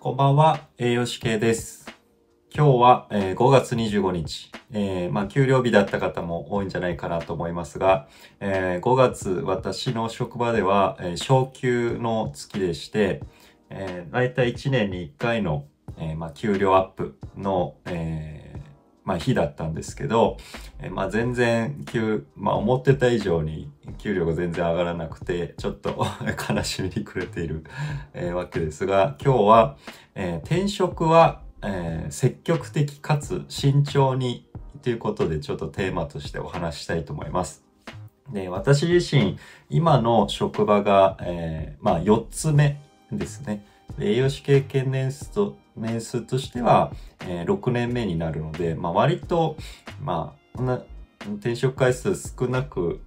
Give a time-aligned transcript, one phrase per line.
[0.00, 1.92] こんばんは、栄養士系です。
[2.54, 8.06] 今日は、えー5月25日、えーまあ、給料日だった方も多いんじゃないかなと思いますが、
[8.38, 13.24] えー5月、私の職場では、え昇給の月でして、
[13.70, 15.66] えー、大体1年に1回の、
[15.96, 18.37] えまあ、給料アップの、え
[19.08, 20.36] まあ、日だったんですけど、
[20.80, 26.06] えまあ、全然給、まあ、思ってた以上に給料が全然上がらなくて、ちょっと
[26.50, 27.64] 悲しみに暮れている、
[28.12, 29.76] えわけですが、今日は、
[30.14, 34.46] えー転職は、えー積極的かつ慎重に
[34.82, 37.64] ということでちょっとテーマとしてお話ししたいと思います。
[38.30, 39.38] で、私自身、
[39.70, 42.78] 今の職場が、えーまあ4つ目
[43.10, 43.64] ですね。
[44.00, 46.92] 栄養士経験年数と、年数としては、
[47.26, 49.56] えー6年目になるので、まあ割と、
[50.02, 50.82] まあ、こんな
[51.38, 53.00] 転職回数少なく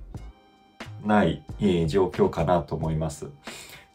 [1.05, 3.27] ない、えー状況かなと思います。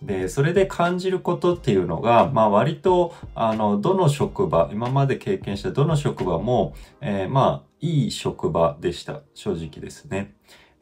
[0.03, 9.23] で、それで感じることっていうのが、まあ割と、あの、どの職場、今まで経験したどの職場も、えーまあ、いい職場でした。
[9.35, 10.35] 正直ですね。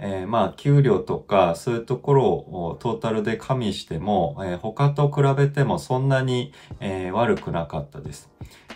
[0.07, 8.31] えーまあ、給料とか、そういうところをトータルで加味しても、えー他と比べてもそんなに、えー悪くなかったです。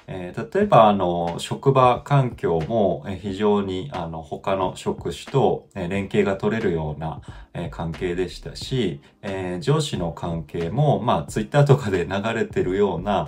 [0.06, 7.20] え例えば、あの、職場環境も、非常に、あの、他の職種と、連携が取れるような、
[7.52, 13.26] え関係でしたし、え上司の関係も、まあ、ツイッターとかで流れてるような、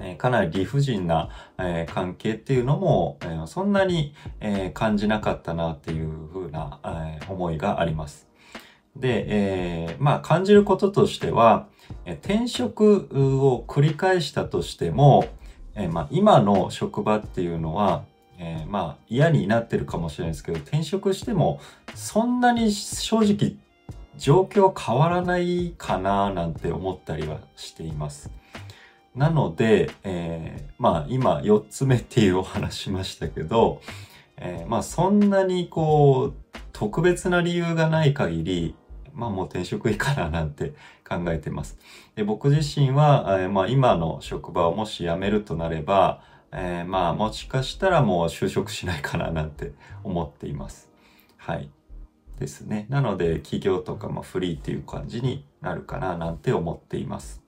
[0.00, 8.28] えかなり理不尽な、え関係っていうのも、えそんなに、え感じなかったなっていうふうな、え思いがあります。
[8.96, 11.68] で、えまあ感じることとしては、
[12.04, 15.26] え転職を繰り返したとしても、
[15.74, 18.04] えま今の職場っていうのは、
[18.38, 21.60] えーまあ嫌になってるかもしれないですけど、転職しても
[21.94, 23.56] そんなに正直
[24.16, 28.30] 状況変わらないかななんて思ったりはしています。
[29.14, 33.80] なので、えーまあ今4つ目っていうお話しましたけど、
[34.36, 38.74] えーまあそんなにこう特別な理由がない限り、
[39.14, 40.72] まあもう転職いいかななんて
[41.08, 41.78] 考えてます。
[42.16, 49.72] で僕自身は、えーまあ今の職場をもし辞めるとなれば、えーまあもしかしたらもう就職しないかななんて
[50.04, 50.90] 思っています。
[51.36, 51.70] はい。
[52.38, 52.86] ですね。
[52.88, 57.41] なので企業とかもフリーっていう感じになるかななんて思っています。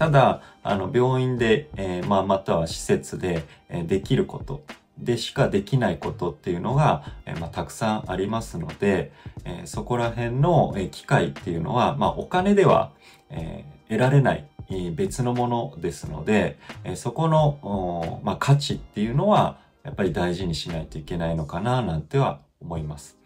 [0.00, 4.62] ただ、あの、病院で、えーまあ、または施設で、えーできること
[4.96, 9.12] でしかできないことっていうのが、えーまあ、たくさんありますので、
[9.44, 12.92] えそこら辺の、え機会っていうのは、まあ、お金では、
[13.28, 14.48] え得られない、
[14.96, 23.19] 別のものですので、えそこの、まあ、価値っていうのは、やっぱり大事にしないといけないのかな、なんては思います。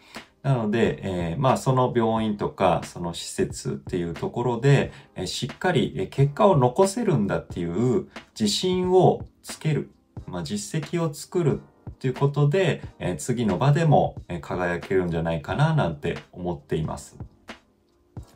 [0.44, 9.90] なので、えーまあその病院とかその施設っていうところで、えーしっかり結果を残せるんだっていう自信をつける、
[10.26, 17.18] まあ実績を作るっていうことで、えー次の場でも輝けるんじゃないかななんて思っています。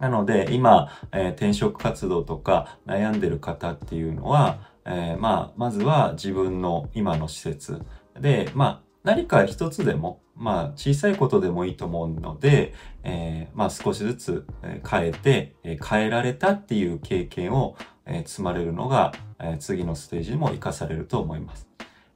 [0.01, 7.83] なので今、えー転職活動とか悩んでる方っていうのは、えーまあまずは自分の今の施設
[8.19, 14.47] で、まあ何か一つでも、まあ小さいことでもいいと思うので、えーまあ少しずつ
[14.89, 17.77] 変えて、変えられたっていう経験を、
[18.25, 19.13] 積まれるのが、
[19.59, 21.69] 次のステージにも活かされると思います。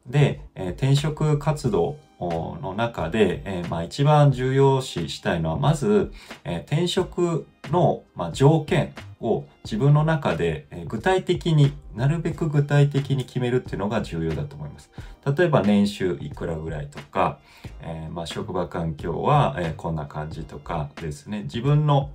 [0.07, 6.13] で、転職活動の中で、まあ一番重要視したいのは、まず、
[6.45, 14.91] 転職の、まあ、条件を自分の中で、え具体的に、なるべく具体的に決めるっていうのが重要だと思います。
[15.37, 17.39] 例えば年収いくらぐらいとか、
[17.83, 21.43] えーまあ、職場環境は、えこんな感じとかですね。
[21.45, 22.11] 自分の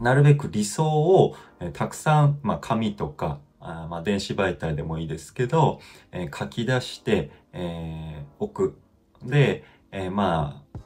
[0.00, 8.78] なるべく理想を、えたくさん、まあ、紙とか、あまあ、電子媒体でもいいですけど、えー書き出して、えー置く。
[9.24, 10.78] で、えーまあ、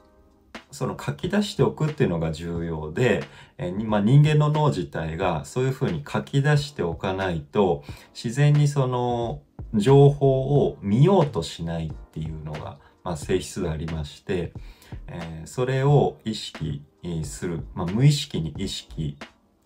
[0.76, 3.25] その書き出しておくっていうのが重要で、
[3.56, 7.83] えーまあ、人間の脳自体がそういうふうに書き出しておかないと、
[8.15, 9.41] 自然にその
[9.74, 14.53] 情報を見ようとしないっていうのが、まあ、性質がありまして、
[15.06, 16.83] えーそれを意識
[17.22, 19.16] する、まあ、無意識に意識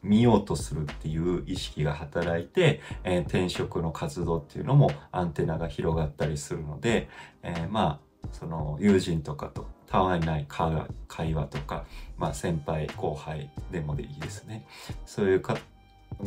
[0.02, 7.08] 見ようとするっていう意識が働いて、えー転職の活動っていうのもアンテナが広がったりするので、
[7.42, 11.84] えーまあその友人とかとたわいない会話とか、
[12.16, 14.66] まあ、先輩後輩でもでいいですね
[15.04, 15.42] そういう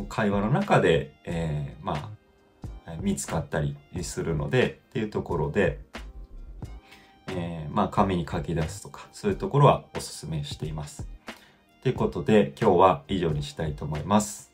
[0.10, 2.10] 会話の中で、えーまあ
[3.02, 5.80] 見つかったりするのでっていうところで、
[7.28, 11.08] えーまあ紙に書き出すとかそういうところはお勧めしています。
[11.82, 14.53] ということで今日は以上にしたいと思います。